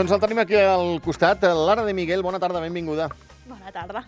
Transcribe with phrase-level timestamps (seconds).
[0.00, 1.42] Doncs el tenim aquí al costat.
[1.44, 3.10] Lara de Miguel, bona tarda, benvinguda.
[3.44, 4.00] Bona tarda.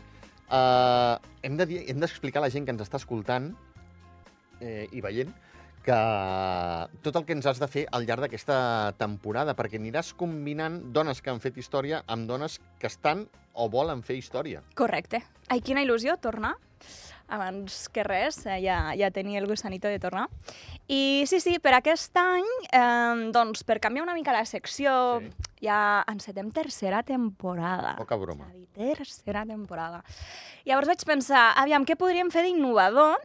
[0.48, 3.50] Uh, hem de dir- hem d'explicar a la gent que ens està escoltant
[4.60, 5.28] eh, i veient
[5.84, 5.98] que
[7.02, 11.20] tot el que ens has de fer al llarg d'aquesta temporada, perquè aniràs combinant dones
[11.22, 14.62] que han fet història amb dones que estan o volen fer història.
[14.78, 15.22] Correcte.
[15.50, 16.54] Ai, quina il·lusió tornar.
[17.32, 20.26] Abans que res, eh, ja, ja tenia el gusanito de tornar.
[20.88, 25.30] I sí, sí, per aquest any, eh, doncs, per canviar una mica la secció, Sí.
[25.64, 27.94] ja encetem tercera temporada.
[27.96, 28.50] Poca broma.
[28.74, 30.02] Tercera temporada.
[30.66, 33.16] Llavors vaig pensar, aviam, què podríem fer d'innovador?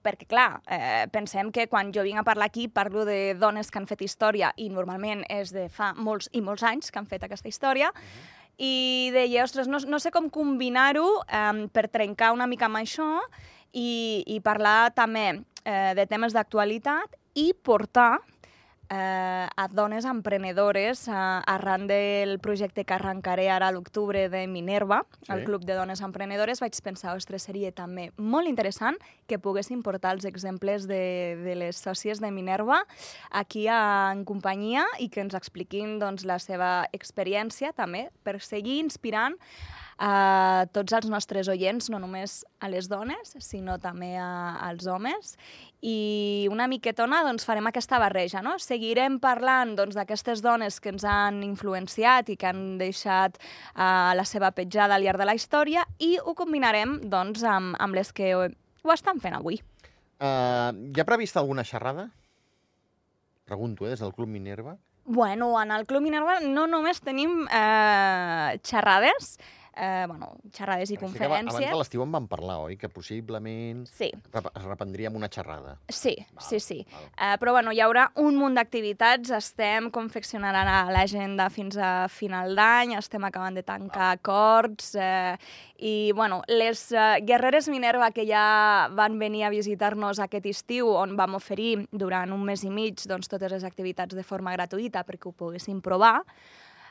[0.00, 3.78] Perquè, clar, eh, pensem que quan jo vinc a parlar aquí parlo de dones que
[3.78, 7.26] han fet història i normalment és de fa molts i molts anys que han fet
[7.26, 7.92] aquesta història,
[8.60, 13.08] i deia, ostres, no, no sé com combinar-ho eh, per trencar una mica amb això
[13.72, 15.26] i, i parlar també
[15.64, 18.18] eh, de temes d'actualitat i portar
[18.90, 25.06] eh, a dones emprenedores eh, arran del projecte que arrencaré ara a l'octubre de Minerva,
[25.22, 25.32] Sí.
[25.32, 28.96] el Club de Dones Emprenedores, vaig pensar, ostres, seria també molt interessant
[29.28, 32.82] que poguessin portar els exemples de, de les sòcies de Minerva
[33.30, 38.80] aquí a, en companyia i que ens expliquin doncs, la seva experiència també per seguir
[38.80, 39.38] inspirant
[40.00, 45.34] a tots els nostres oients, no només a les dones, sinó també a, als homes.
[45.84, 48.40] I una miquetona doncs, farem aquesta barreja.
[48.44, 48.56] No?
[48.58, 54.24] Seguirem parlant doncs, d'aquestes dones que ens han influenciat i que han deixat uh, la
[54.24, 58.32] seva petjada al llarg de la història i ho combinarem doncs, amb, amb les que
[58.36, 59.60] ho, ho estan fent avui.
[60.20, 62.08] Uh, hi ha prevista alguna xerrada?
[63.44, 64.78] Pregunto, eh, des del Club Minerva.
[65.04, 69.40] Bueno, en el Club Minerva no només tenim eh, xerrades,
[69.76, 71.70] eh, bueno, xerrades i Perquè sí que aba- Abans conferències.
[71.70, 72.76] de l'estiu en vam parlar, oi?
[72.76, 75.76] Que possiblement Sí, es reprendria amb una xerrada.
[75.88, 76.86] sí, Val, sí, sí.
[76.90, 77.04] val.
[77.34, 82.54] Uh, però bueno, hi haurà un munt d'activitats, estem confeccionant ara l'agenda fins a final
[82.56, 85.36] d'any, estem acabant de tancar acords eh,
[85.78, 91.16] i bueno, les uh, guerreres Minerva que ja van venir a visitar-nos aquest estiu on
[91.16, 95.26] vam oferir durant un mes i mig doncs, totes les activitats de forma gratuïta perquè
[95.28, 96.22] ho poguessin provar,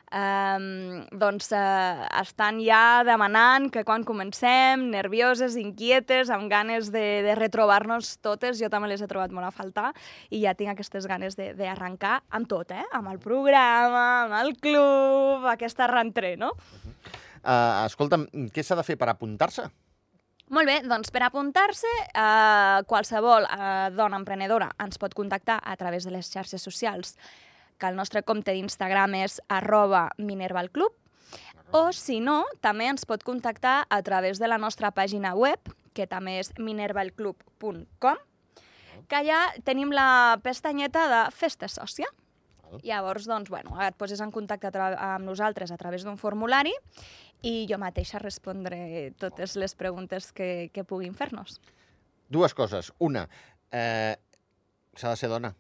[0.10, 7.36] Um, doncs uh, estan ja demanant que quan comencem, nervioses, inquietes, amb ganes de, de
[7.38, 9.92] retrobar-nos totes, jo també les he trobat molt a faltar,
[10.34, 12.88] i ja tinc aquestes ganes de- d'arrencar amb tot, eh?
[12.98, 16.56] amb el programa, amb el club, aquesta rentré, no?
[17.44, 19.70] Uh, escolta'm, què s'ha de fer per apuntar-se?
[20.50, 26.08] Molt bé, doncs per apuntar-se, eh, qualsevol eh, dona emprenedora ens pot contactar a través
[26.08, 27.14] de les xarxes socials,
[27.80, 30.94] que el nostre compte d'Instagram és arroba minervalclub,
[31.72, 35.60] o si no, també ens pot contactar a través de la nostra pàgina web,
[35.94, 38.24] que també és minervalclub.com,
[39.10, 42.10] que allà tenim la pestanyeta de Festa Sòcia.
[42.86, 46.74] Llavors, doncs, bueno, et poses en contacte amb nosaltres a través d'un formulari
[47.42, 51.58] i jo mateixa respondré totes les preguntes que, que puguin fer-nos.
[52.30, 52.92] Dues coses.
[53.00, 53.26] Una,
[53.72, 54.14] eh,
[54.94, 55.56] s'ha de ser dona.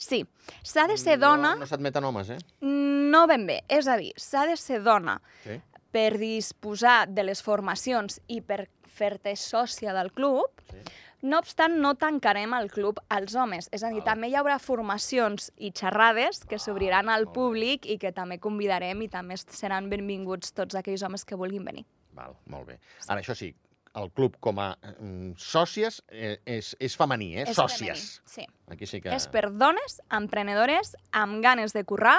[0.00, 0.22] Sí,
[0.64, 2.38] s'ha de ser dona, No, no s'admeten homes, eh?
[2.64, 3.58] no ben bé.
[3.68, 5.60] És a dir, s'ha de ser dona Sí.
[5.92, 10.78] per disposar de les formacions i per fer-te sòcia del club, sí.
[11.22, 13.66] No obstant, no tancarem el club als homes.
[13.76, 14.06] És a dir, Val.
[14.14, 19.08] també hi haurà formacions i xerrades que s'obriran al públic i que també convidarem i
[19.12, 21.84] també seran benvinguts tots aquells homes que vulguin venir.
[22.14, 22.78] Val, molt bé.
[23.06, 23.54] Ara, això sí,
[23.98, 27.48] el club com a mm, sòcies eh, és, és femení, eh?
[27.48, 28.06] És Sòcies.
[28.22, 28.46] femení, Sí.
[28.70, 29.10] Aquí sí que...
[29.14, 32.18] És per dones emprenedores amb ganes de currar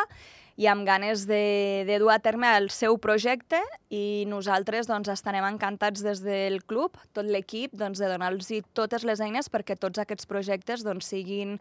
[0.60, 5.48] i amb ganes de, de dur a terme el seu projecte i nosaltres doncs, estarem
[5.48, 10.28] encantats des del club, tot l'equip, doncs, de donar-los totes les eines perquè tots aquests
[10.30, 11.56] projectes doncs, siguin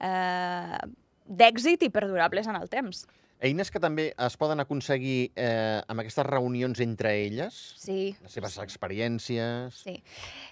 [0.00, 0.80] eh,
[1.28, 3.04] d'èxit i perdurables en el temps.
[3.40, 8.58] Eines que també es poden aconseguir eh, amb aquestes reunions entre elles, Sí, les seves
[8.60, 9.80] experiències...
[9.80, 9.96] Sí.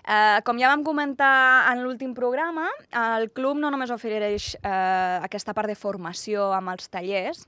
[0.08, 2.64] Uh, com ja vam comentar en l'últim programa,
[2.96, 7.44] el club no només ofereix uh, aquesta part de formació amb els tallers,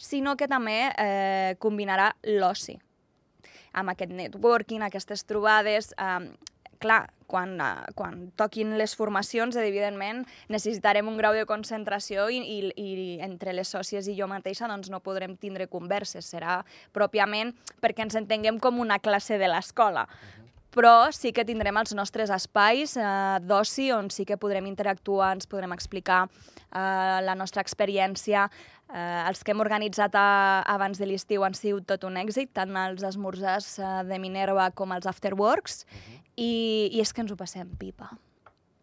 [0.00, 2.78] sinó que també uh, combinarà l'oci
[3.78, 5.92] amb aquest networking, aquestes trobades...
[6.00, 6.32] Um,
[6.78, 12.58] clar, quan, uh, quan toquin les formacions, evidentment, necessitarem un grau de concentració i, i,
[12.74, 12.88] i
[13.24, 16.30] entre les sòcies i jo mateixa doncs, no podrem tindre converses.
[16.32, 16.62] Serà
[16.96, 20.08] pròpiament perquè ens entenguem com una classe de l'escola
[20.78, 23.04] però sí que tindrem els nostres espais eh,
[23.42, 28.46] d'oci on sí que podrem interactuar, ens podrem explicar eh, la nostra experiència.
[28.88, 30.28] Eh, els que hem organitzat a,
[30.68, 34.94] abans de l'estiu han sigut tot un èxit, tant els esmorzars eh, de Minerva com
[34.94, 36.27] els afterworks, uh -huh.
[36.38, 38.12] I, i és que ens ho passem pipa.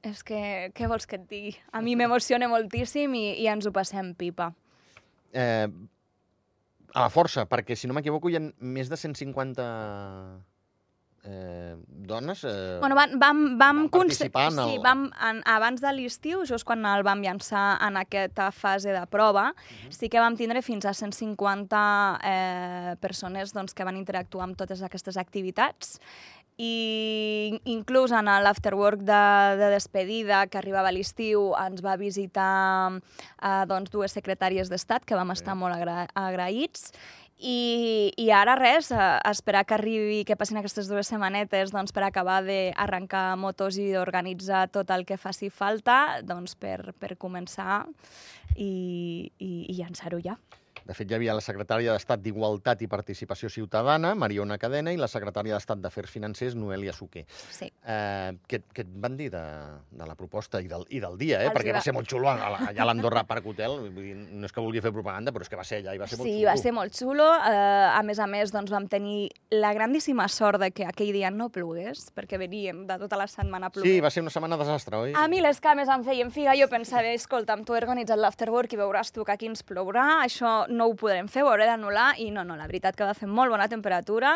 [0.06, 0.38] És que,
[0.76, 1.56] què vols que et digui?
[1.74, 4.52] A mi m'emociona moltíssim i, i ens ho passem pipa.
[5.34, 5.66] Eh,
[6.96, 9.66] a la força, perquè, si no m'equivoco, hi ha més de 150
[11.26, 11.76] eh,
[12.06, 12.44] dones...
[12.46, 15.92] Eh, Bueno, vam, vam, vam, van conse- participar en sí, el- vam, en, abans de
[15.98, 19.92] l'estiu, just quan el vam llançar en aquesta fase de prova, Mhm.
[19.92, 24.82] sí que vam tindre fins a 150 eh, persones doncs, que van interactuar amb totes
[24.86, 25.98] aquestes activitats
[26.58, 29.24] i inclús en l'afterwork de,
[29.60, 35.20] de despedida que arribava a l'estiu ens va visitar eh, doncs, dues secretàries d'Estat que
[35.20, 36.92] vam estar molt agra agraïts
[37.36, 41.92] i, I ara res, a, a esperar que arribi, que passin aquestes dues setmanetes doncs,
[41.92, 47.84] per acabar d'arrencar motos i d'organitzar tot el que faci falta doncs, per, per començar
[48.56, 50.40] i, i, i llançar-ho ja.
[50.86, 55.08] De fet, hi havia la secretària d'Estat d'Igualtat i Participació Ciutadana, Mariona Cadena, i la
[55.10, 57.24] secretària d'Estat d'Afers Financers, Noelia Suquer.
[57.50, 57.72] Sí.
[57.82, 59.42] Eh, què, què et van dir de,
[59.90, 61.48] de la proposta i del, i del dia, eh?
[61.50, 61.80] Els Perquè va...
[61.80, 63.80] va- ser molt xulo allà a l'Andorra Park Hotel.
[63.88, 66.02] Vull dir, no és que vulgui fer propaganda, però és que va ser allà i
[66.04, 66.50] va ser molt Sí, xulo.
[66.52, 67.28] va ser molt xulo.
[67.34, 71.32] Uh, a més a més, doncs, vam tenir la grandíssima sort de que aquell dia
[71.34, 73.90] no plogués, perquè veníem de tota la setmana plovent.
[73.90, 75.18] Sí, va ser una setmana desastre, oi?
[75.18, 78.82] A mi les cames em feien figa, jo pensava, escolta'm, tu he organitzat l'afterwork i
[78.86, 82.30] veuràs tu que aquí ens plourà, això no ho podrem fer, ho hauré d'anul·lar, i
[82.36, 84.36] no, no, la veritat que va fer molt bona temperatura,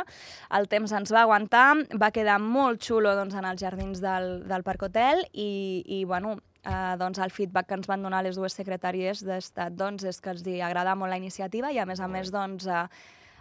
[0.57, 1.67] el temps ens va aguantar,
[2.01, 6.37] va quedar molt xulo doncs, en els jardins del, del Parc Hotel, i, i bueno,
[6.63, 10.33] eh, doncs el feedback que ens van donar les dues secretàries d'Estat doncs, és que
[10.33, 12.85] els hi agrada molt la iniciativa i a més a més doncs, eh,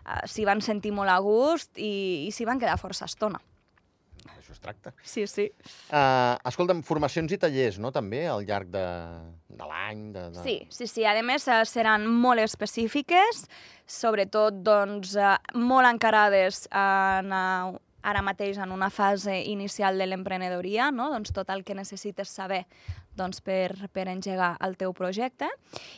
[0.04, 3.40] eh, s'hi van sentir molt a gust i, i s'hi van quedar força estona.
[4.36, 4.92] Això es tracta.
[5.02, 5.48] Sí, sí.
[5.88, 8.84] Uh, escolta'm, formacions i tallers, no?, també, al llarg de,
[9.48, 10.06] de l'any.
[10.14, 10.44] De, de...
[10.44, 11.06] Sí, sí, sí.
[11.08, 13.44] A més, eh, seran molt específiques,
[13.88, 17.32] sobretot doncs, eh, molt encarades en,
[18.08, 21.10] ara mateix en una fase inicial de l'emprenedoria, no?
[21.12, 22.64] doncs tot el que necessites saber
[23.18, 25.48] doncs, per, per engegar el teu projecte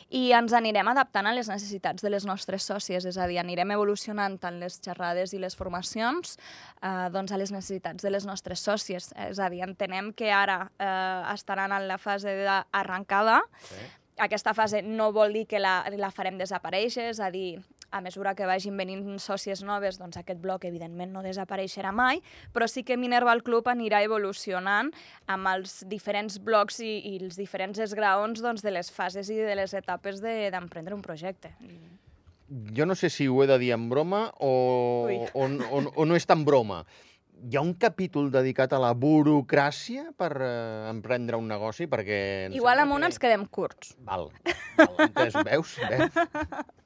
[0.09, 3.71] i ens anirem adaptant a les necessitats de les nostres sòcies, és a dir, anirem
[3.77, 6.35] evolucionant tant les xerrades i les formacions
[6.81, 9.11] eh, doncs a les necessitats de les nostres sòcies.
[9.29, 13.77] És a dir, entenem que ara eh, estaran en la fase d'arrencada, Sí.
[14.21, 18.33] aquesta fase no vol dir que la, la farem desaparèixer, és a dir, a mesura
[18.35, 22.21] que vagin venint sòcies noves, doncs aquest bloc evidentment no desapareixerà mai,
[22.55, 24.91] però sí que Minerva el club anirà evolucionant
[25.27, 29.55] amb els diferents blocs i, i els diferents esgraons doncs, de les fases i de
[29.59, 31.51] les etapes de- d'emprendre un projecte.
[32.75, 35.19] Jo no sé si ho he de dir en broma o, Ui.
[35.33, 36.81] o, o, o no és tan broma.
[37.41, 41.87] Hi ha un capítol dedicat a la burocràcia per eh, emprendre un negoci?
[41.89, 43.95] Perquè Igual un que- ens quedem curts.
[44.05, 44.27] Val,
[44.77, 45.77] val entès, veus?
[45.89, 46.11] veus?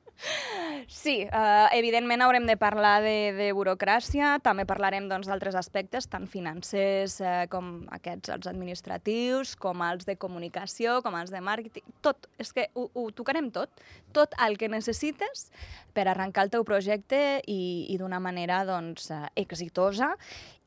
[0.87, 6.27] Sí, eh, evidentment haurem de parlar de, de burocràcia, també parlarem doncs, d'altres aspectes, tant
[6.29, 12.29] financers eh, com aquests, els administratius, com els de comunicació, com els de màrqueting, tot.
[12.41, 13.71] És que ho, ho tocarem tot.
[14.15, 15.49] Tot el que necessites
[15.95, 17.59] per arrencar el teu projecte i,
[17.91, 20.13] i d'una manera doncs, eh, exitosa.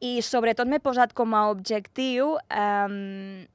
[0.05, 3.47] I sobretot m'he posat com a objectiu eh,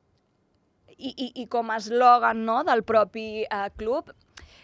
[0.98, 4.12] i, i, i com a eslògan no, del propi eh, club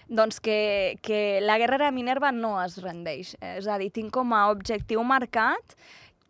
[0.09, 3.35] doncs que, que la guerrera Minerva no es rendeix.
[3.39, 5.75] És a dir, tinc com a objectiu marcat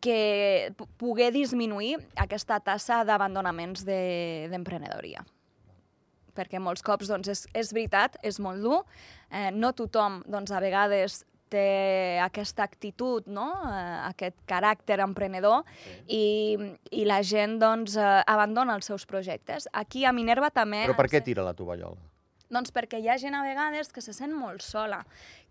[0.03, 5.23] que pu- poder disminuir aquesta tassa d'abandonaments de- d'emprenedoria.
[6.35, 8.83] Perquè molts cops, doncs, és, és veritat, és molt dur.
[9.31, 13.47] Eh, no tothom, doncs, a vegades té aquesta actitud, no?
[13.65, 15.63] eh, aquest caràcter emprenedor
[16.07, 16.55] i,
[16.93, 19.67] i la gent doncs, eh, abandona els seus projectes.
[19.73, 20.83] Aquí a Minerva també...
[20.85, 21.97] Però per què tira la tovallola?
[22.49, 25.03] Doncs perquè hi ha gent a vegades que se sent molt sola,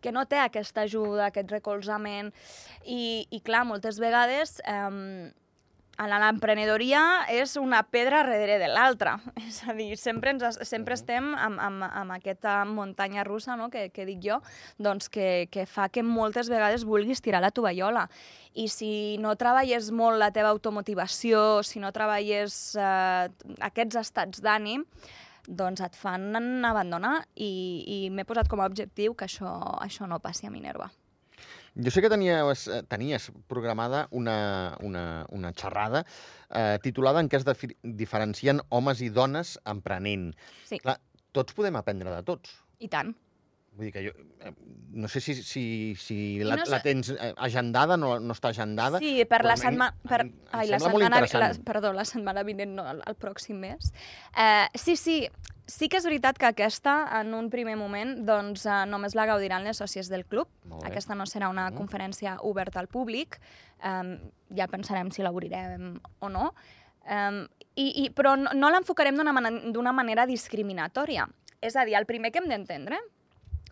[0.02, 2.32] que no té aquesta ajuda, aquest recolzament,
[2.84, 5.32] i, i clar, moltes vegades eh,
[5.98, 7.00] en l'emprenedoria
[7.34, 9.16] és una pedra darrere de l'altra.
[9.48, 13.88] És a dir, sempre, ens, sempre estem amb, amb, amb aquesta muntanya russa, no?, que,
[13.94, 14.38] que dic jo,
[14.78, 18.06] doncs que, que fa que moltes vegades vulguis tirar la tovallola.
[18.58, 23.28] I si no treballes molt la teva automotivació, si no treballes eh,
[23.70, 24.86] aquests estats d'ànim,
[25.48, 27.50] doncs et fan abandonar i,
[27.86, 29.50] i m'he posat com a objectiu que això,
[29.80, 30.90] això no passi a Minerva.
[31.78, 36.04] Jo sé que tenies, eh, tenies programada una, una, una xerrada
[36.50, 37.46] eh, titulada en què es
[37.82, 40.32] diferencien homes i dones emprenent.
[40.66, 40.80] Sí.
[40.82, 40.98] Clar,
[41.32, 42.56] tots podem aprendre de tots.
[42.82, 43.14] I tant.
[43.78, 44.52] Vull dir que jo eh,
[44.98, 48.50] no sé si, si, si la, no sé- la tens eh, agendada, no, no està
[48.50, 48.98] agendada.
[48.98, 49.92] Sí, per la setmana...
[50.08, 50.20] Per...
[50.24, 51.20] em- em Ai, la setmana...
[51.38, 53.92] La, perdó, la setmana vinent, no, el, el pròxim mes.
[54.34, 55.20] Eh, sí, sí,
[55.68, 59.62] sí que és veritat que aquesta, en un primer moment, doncs eh, només la gaudiran
[59.68, 60.50] les sòcies del club.
[60.88, 61.78] Aquesta no serà una Mhm.
[61.78, 63.38] conferència oberta al públic.
[63.84, 64.16] Um,
[64.58, 66.48] ja pensarem si l'obrirem o no.
[67.06, 67.44] Um,
[67.78, 71.28] i, i, però no, no l'enfocarem d'una man manera discriminatòria.
[71.62, 72.98] És a dir, el primer que hem d'entendre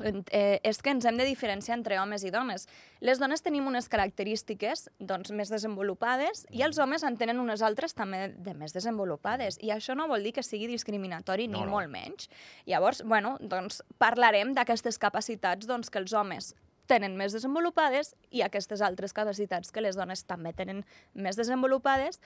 [0.00, 2.66] eh, és que ens hem de diferenciar entre homes i dones.
[3.00, 7.94] Les dones tenim unes característiques doncs, més desenvolupades i els homes en tenen unes altres
[7.94, 9.58] també de més desenvolupades.
[9.62, 11.72] I això no vol dir que sigui discriminatori No, ni no.
[11.76, 12.30] molt menys.
[12.66, 16.54] Llavors, bueno, doncs parlarem d'aquestes capacitats doncs, que els homes
[16.86, 20.84] tenen més desenvolupades i aquestes altres capacitats que les dones també tenen
[21.14, 22.20] més desenvolupades.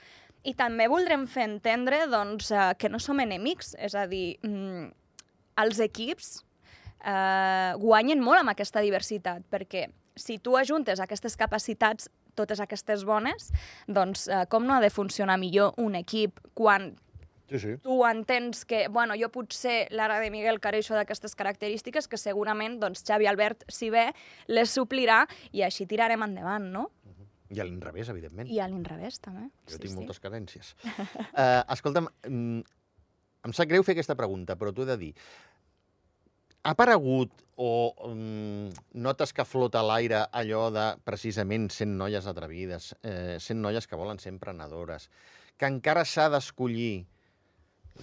[0.44, 4.92] I també voldrem fer entendre doncs, eh, que no som enemics, és a dir, mm,
[5.64, 6.44] els equips
[7.04, 13.50] eh, guanyen molt amb aquesta diversitat, perquè si tu ajuntes aquestes capacitats, totes aquestes bones,
[13.88, 16.92] doncs eh, com no ha de funcionar millor un equip quan
[17.50, 17.72] Sí, sí.
[17.82, 23.02] tu entens que, bueno, jo potser l'ara de Miguel careixo d'aquestes característiques que segurament doncs,
[23.02, 24.12] Xavi Albert, si ve,
[24.46, 26.86] les suplirà i així tirarem endavant, no?
[27.50, 28.46] I a l'inrevés, evidentment.
[28.46, 29.48] I a l'inrevés, també.
[29.66, 30.76] Jo tinc moltes carències.
[30.86, 32.60] uh, escolta'm, mm,
[33.48, 35.10] em sap greu fer aquesta pregunta, però t'ho he de dir.
[36.62, 42.94] Ha aparegut o mm, notes que flota a l'aire allò de, precisament, sent noies atrevides,
[43.02, 45.08] eh, sent noies que volen ser emprenedores,
[45.56, 47.04] que encara s'ha d'escollir,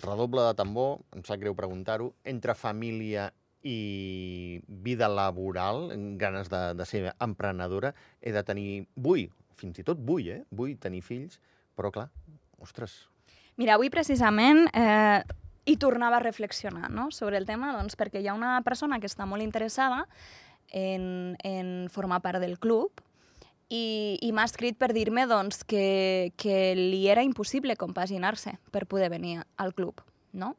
[0.04, 3.32] redoble de tambor, em sap greu preguntar-ho, entre família
[3.66, 5.90] i vida laboral,
[6.22, 8.72] ganes de, de ser emprenedora, he de tenir...
[8.94, 10.42] Vull, fins i tot vull, eh?
[10.54, 11.42] Vull tenir fills,
[11.78, 12.10] però clar,
[12.62, 13.04] ostres,
[13.58, 15.24] Mira, avui precisament eh,
[15.68, 17.12] hi tornava a reflexionar no?
[17.12, 20.06] sobre el tema doncs, perquè hi ha una persona que està molt interessada
[20.72, 23.04] en, en formar part del club
[23.68, 29.10] i, i m'ha escrit per dir-me doncs, que, que li era impossible compaginar-se per poder
[29.12, 30.00] venir al club.
[30.32, 30.56] No?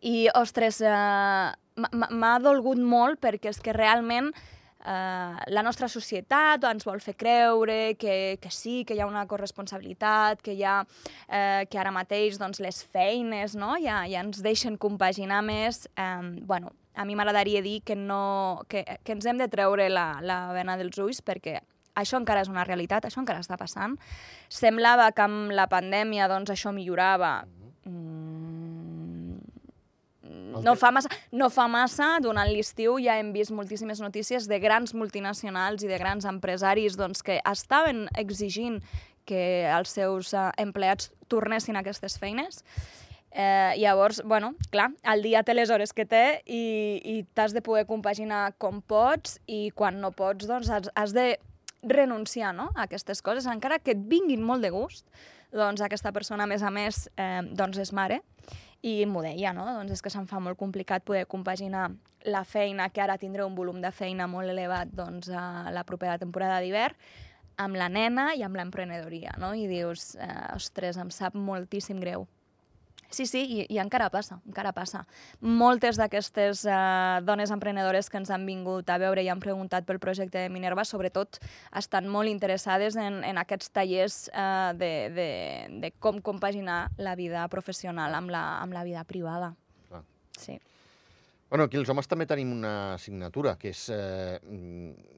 [0.00, 1.48] I, ostres, eh,
[1.92, 4.32] m'ha dolgut molt perquè és que realment
[4.84, 9.26] eh, la nostra societat ens vol fer creure que, que sí, que hi ha una
[9.30, 10.82] corresponsabilitat, que hi ha
[11.28, 13.74] eh, que ara mateix doncs, les feines no?
[13.82, 15.86] ja, ja ens deixen compaginar més.
[15.96, 20.10] Eh, bueno, a mi m'agradaria dir que, no, que, que ens hem de treure la,
[20.22, 21.60] la vena dels ulls perquè
[21.98, 23.96] això encara és una realitat, això encara està passant.
[24.48, 27.40] Semblava que amb la pandèmia doncs, això millorava.
[27.88, 28.67] Mm,
[30.48, 34.94] no fa massa, no fa massa durant l'estiu ja hem vist moltíssimes notícies de grans
[34.94, 38.80] multinacionals i de grans empresaris doncs, que estaven exigint
[39.28, 42.62] que els seus uh, empleats tornessin a aquestes feines.
[43.30, 46.62] Eh, llavors, bueno, clar, el dia té les hores que té i,
[47.04, 51.34] i t'has de poder compaginar com pots i quan no pots, doncs has, has de
[51.84, 52.70] renunciar no?
[52.74, 55.04] a aquestes coses, encara que et vinguin molt de gust,
[55.52, 58.22] doncs aquesta persona, a més a més, eh, doncs és mare,
[58.82, 59.66] i m'ho deia, no?
[59.66, 61.88] Doncs és que se'm fa molt complicat poder compaginar
[62.28, 66.18] la feina, que ara tindré un volum de feina molt elevat doncs, a la propera
[66.18, 66.94] temporada d'hivern,
[67.58, 69.52] amb la nena i amb l'emprenedoria, no?
[69.54, 72.28] I dius, eh, ostres, em sap moltíssim greu.
[73.10, 75.04] Sí, sí, i, i encara passa, encara passa.
[75.40, 76.78] Moltes d'aquestes eh,
[77.24, 80.84] dones emprenedores que ens han vingut a veure i han preguntat pel projecte de Minerva,
[80.84, 81.40] sobretot
[81.80, 85.28] estan molt interessades en, en aquests tallers eh, de, de,
[85.80, 89.54] de com compaginar la vida professional amb la, amb la vida privada.
[89.88, 90.04] Clar.
[90.36, 90.58] Sí.
[91.48, 93.88] Bueno, aquí els homes també tenim una assignatura, que és...
[93.88, 95.14] Eh, mm,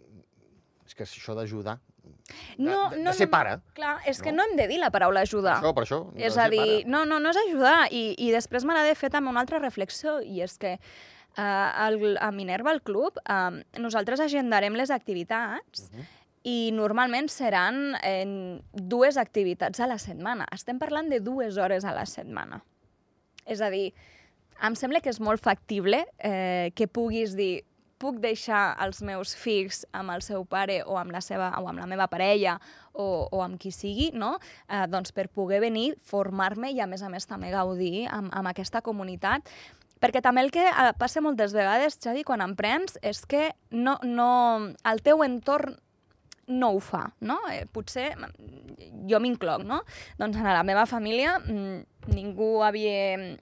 [0.90, 3.56] és que això d'ajudar, de, No, de, no, de ser no, pare.
[3.74, 4.42] Clar, és que no?
[4.42, 5.58] no hem de dir la paraula ajudar.
[5.60, 6.00] Això, per això.
[6.14, 6.84] de És a dir, pare.
[6.86, 7.88] no, no, no és ajudar.
[7.92, 12.30] I, i després m'agrada fer també una altra reflexió, i és que uh, el, a
[12.32, 16.06] Minerva, al club, uh, nosaltres agendarem les activitats Mhm.
[16.44, 20.46] i normalment seran en dues activitats a la setmana.
[20.52, 22.62] Estem parlant de dues hores a la setmana.
[23.44, 23.92] És a dir,
[24.62, 27.64] em sembla que és molt factible eh, que puguis dir
[28.00, 31.82] puc deixar els meus fills amb el seu pare o amb la, seva, o amb
[31.82, 32.56] la meva parella
[32.92, 34.38] o, o amb qui sigui, no?
[34.68, 38.50] eh, doncs per poder venir, formar-me i a més a més també gaudir amb, amb
[38.50, 39.46] aquesta comunitat.
[40.00, 44.32] Perquè també el que eh, passa moltes vegades, Xavi, quan emprens, és que no, no,
[44.88, 45.76] el teu entorn
[46.50, 47.38] no ho fa, no?
[47.52, 49.82] Eh, potser, mm, jo m'incloc, no?
[50.18, 53.38] Doncs a la meva família mm, ningú havia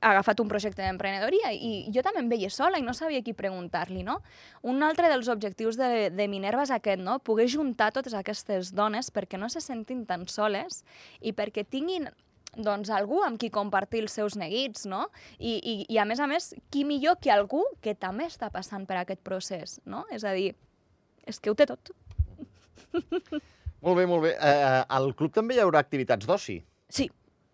[0.00, 4.02] agafat un projecte d'emprenedoria i jo també em veia sola i no sabia qui preguntar-li,
[4.06, 4.20] no?
[4.62, 7.18] Un altre dels objectius de, de Minerva és aquest, no?
[7.24, 10.82] Poder juntar totes aquestes dones perquè no se sentin tan soles
[11.20, 12.08] i perquè tinguin
[12.56, 15.06] doncs, algú amb qui compartir els seus neguits, no?
[15.38, 18.88] I, i, I a més a més, qui millor que algú que també està passant
[18.88, 20.02] per aquest procés, no?
[20.10, 20.54] És a dir,
[21.28, 21.92] és que ho té tot.
[23.80, 24.34] Molt bé, molt bé.
[24.36, 26.58] Eh, al club també hi haurà activitats d'oci.
[26.90, 27.06] Sí,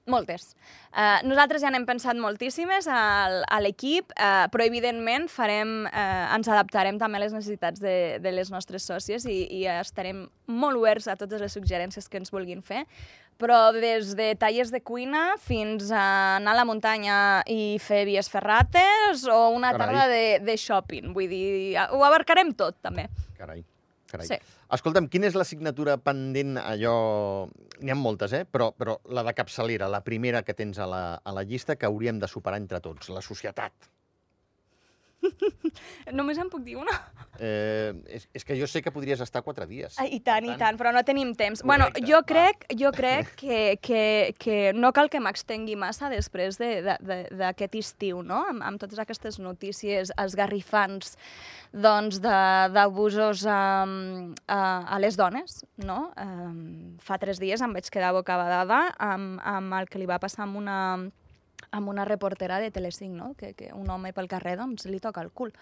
[0.07, 0.53] Moltes.
[0.95, 6.47] Uh, nosaltres ja n'hem pensat moltíssimes al, a l'equip, uh, però evidentment farem, uh, ens
[6.47, 11.11] adaptarem també a les necessitats de, de les nostres sòcies i, i estarem molt oberts
[11.11, 12.85] a totes les suggerències que ens vulguin fer,
[13.37, 17.19] però des de tallers de cuina fins a anar a la muntanya
[17.51, 19.83] i fer vies ferrates o una Carai.
[19.83, 21.11] tarda de, de shopping.
[21.19, 21.49] Vull dir,
[21.91, 23.11] ho abarcarem tot, també.
[23.37, 23.67] Carai.
[24.11, 24.27] Carai.
[24.29, 24.39] Sí.
[24.77, 26.97] Escolta'm, quina és l'assignatura pendent allò...
[27.83, 28.45] N'hi ha moltes, eh?
[28.49, 31.89] Però, però la de capçalera, la primera que tens a la, a la llista que
[31.89, 33.91] hauríem de superar entre tots, la societat.
[36.19, 36.95] Només en puc dir una?
[37.41, 39.97] Eh, és, és que jo sé que podries estar quatre dies.
[40.01, 41.63] I tant, Per i tant, però no tenim temps.
[41.63, 42.23] bueno, jo va.
[42.25, 47.29] crec, jo crec que, que, que no cal que m'extengui massa després de- de- de-
[47.37, 48.45] d'aquest estiu, no?
[48.49, 51.17] Amb, amb totes aquestes notícies esgarrifants
[51.73, 54.61] doncs, d'abusos um, a,
[54.95, 56.13] a les dones, no?
[56.17, 60.45] Um, fa tres dies em vaig quedar bocabadada amb, amb el que li va passar
[60.47, 60.79] amb una,
[61.73, 63.35] amb una reportera de Telecinc, no?
[63.37, 65.53] Que, que un home pel carrer doncs, li toca el cul.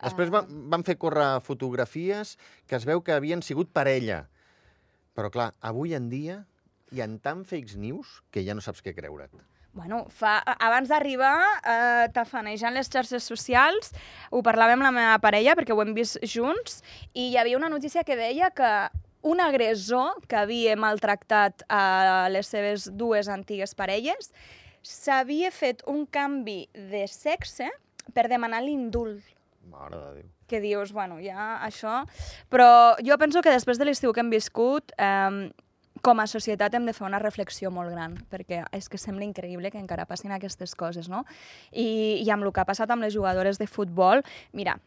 [0.00, 2.36] Després van, van fer córrer fotografies
[2.68, 4.24] que es veu que havien sigut parella.
[5.16, 6.40] Però, clar, avui en dia
[6.90, 9.34] hi ha tant fakes news que ja no saps què creure't.
[9.72, 13.92] Bueno, fa, abans d'arribar, eh, tafanejant les xarxes socials,
[14.34, 16.80] ho parlàvem amb la meva parella, perquè ho hem vist junts,
[17.14, 18.72] i hi havia una notícia que deia que
[19.22, 24.32] un agressor que havia maltractat a les seves dues antigues parelles
[24.82, 27.68] s'havia fet un canvi de sexe
[28.16, 29.22] per demanar l'indult
[29.70, 30.28] Mare de Déu.
[30.50, 32.04] que dius, bueno, ja això...
[32.50, 35.50] Però jo penso que després de l'estiu que hem viscut, eh,
[36.02, 39.70] com a societat hem de fer una reflexió molt gran, perquè és que sembla increïble
[39.70, 41.24] que encara passin aquestes coses, no?
[41.72, 44.24] I, i amb el que ha passat amb les jugadores de futbol,
[44.56, 44.78] mira,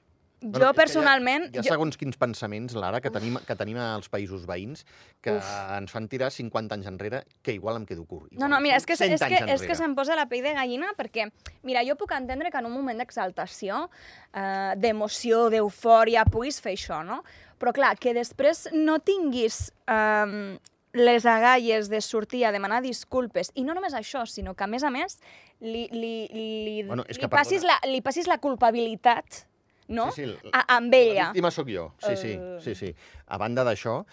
[0.43, 1.45] Bueno, jo personalment...
[1.47, 1.73] Hi ha, hi ha jo...
[1.77, 4.83] segons quins pensaments, Lara, que tenim, que tenim als països veïns,
[5.23, 5.51] que Uf.
[5.77, 8.27] ens fan tirar 50 anys enrere, que igual em quedo curt.
[8.33, 10.43] No, Igual no, mira, és que, 100 és que, és que se'm posa la pell
[10.43, 11.29] de gallina perquè,
[11.63, 13.85] mira, jo puc entendre que en un moment d'exaltació,
[14.33, 17.21] eh, d'emoció, d'eufòria, puguis fer això, no?
[17.61, 20.59] Però clar, que després no tinguis eh,
[20.93, 24.83] les agalles de sortir a demanar disculpes, i no només això, sinó que a més
[24.83, 25.17] a més
[25.59, 29.45] li, li, li, Bueno, li, passis, la, li passis la culpabilitat,
[29.89, 30.11] no?
[30.11, 31.25] Sí, sí, a, amb La ella.
[31.31, 32.57] víctima sóc jo, sí, sí, Eh.
[32.61, 32.95] sí, sí.
[33.27, 34.03] A banda d'això,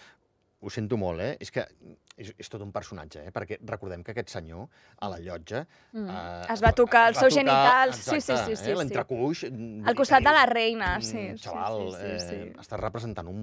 [0.63, 1.37] ho sento molt, eh?
[1.41, 1.63] És que
[2.21, 3.31] és, és tot un personatge, eh?
[3.33, 4.67] Perquè recordem que aquest senyor,
[5.01, 5.63] a la llotja...
[5.93, 6.05] Mm.
[6.09, 7.95] Eh, Es va tocar els seus genitals.
[7.97, 8.75] Sí, sí, exacte, sí, sí, Eh?
[8.75, 8.77] sí.
[8.77, 9.43] L'entrecuix...
[9.89, 11.17] Al costat de la reina, sí.
[11.17, 12.35] Mm, sí, Xaval, sí, sí, sí.
[12.35, 13.41] eh, estàs representant un...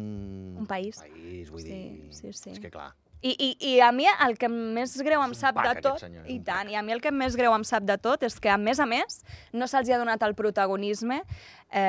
[0.62, 0.96] Un país.
[1.02, 2.14] país vull Sí, dir...
[2.14, 2.50] sí, sí.
[2.54, 5.72] És que clar, I, i, I a mi el que més greu em sap pac,
[5.74, 6.72] de tot, senyor, i tant, pac.
[6.72, 8.78] i a mi el que més greu em sap de tot és que, a més
[8.78, 11.82] a més, no se'ls ha donat el protagonisme eh,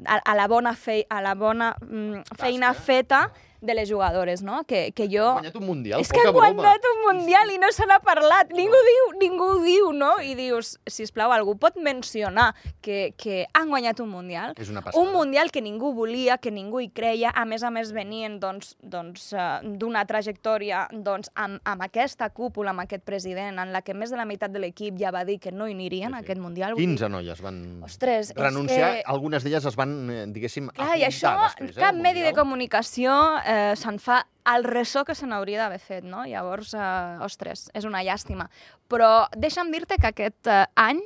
[0.00, 3.26] a, a la bona, fei, a la bona mm, feina feta
[3.60, 4.64] de les jugadores, no?
[4.64, 5.26] Que, que jo...
[5.28, 6.50] ha guanyat un mundial, És que broma.
[6.54, 8.50] guanyat un mundial i no se n'ha parlat.
[8.56, 10.14] Ningú diu, ningú diu, no?
[10.22, 14.54] I dius, si plau, algú pot mencionar que, que han guanyat un mundial?
[14.56, 15.02] És una passada.
[15.02, 18.76] Un mundial que ningú volia, que ningú hi creia, a més a més venien doncs,
[18.82, 23.94] doncs, eh, d'una trajectòria doncs, amb, amb aquesta cúpula, amb aquest president, en la que
[23.94, 26.18] més de la meitat de l'equip ja va dir que no hi anirien Sí, a
[26.20, 26.24] sí.
[26.24, 26.72] aquest mundial.
[26.74, 30.96] Vull dir, 15 noies van Ostres, renunciar, que- algunes d'elles es van, eh, diguéssim, Clar,
[30.98, 33.12] i això, després, eh, cap medi de comunicació
[33.50, 34.20] eh, se'n fa
[34.54, 36.22] el ressò que se n'hauria d'haver fet, no?
[36.28, 38.46] Llavors, eh, ostres, és una llàstima.
[38.90, 41.02] Però deixa'm dir-te que aquest eh, any,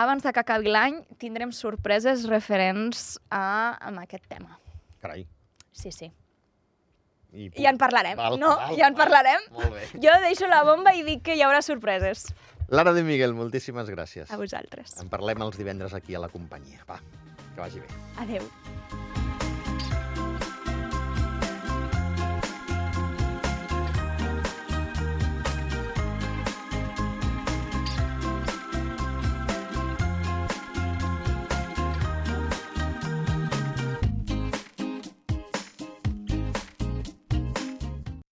[0.00, 4.58] abans de que acabi l'any, tindrem sorpreses referents a, a aquest tema.
[5.04, 5.26] Carai.
[5.74, 6.10] Sí, sí.
[7.34, 8.52] I, Ja en parlarem, Val, no?
[8.56, 9.00] val, ja en val.
[9.08, 9.46] parlarem.
[9.56, 9.88] Molt bé.
[9.98, 12.28] Jo deixo la bomba i dic que hi haurà sorpreses.
[12.70, 14.30] Lara de Miguel, moltíssimes gràcies.
[14.30, 14.96] A vosaltres.
[15.02, 16.86] En parlem els divendres aquí a la companyia.
[16.88, 17.00] Va,
[17.54, 17.90] que vagi bé.
[18.22, 19.23] Adeu.